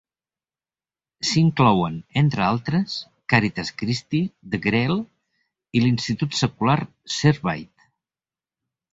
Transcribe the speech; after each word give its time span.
S'hi 1.31 1.41
inclouen, 1.47 1.97
entre 2.21 2.43
altres, 2.45 2.95
Caritas 3.33 3.69
Christi, 3.81 4.21
The 4.55 4.59
Grail 4.63 4.95
i 5.01 5.83
l'institut 5.83 6.39
secular 6.39 6.79
Servite. 7.17 7.87